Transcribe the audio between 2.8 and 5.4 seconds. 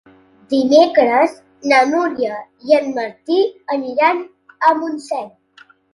Martí aniran a Montseny.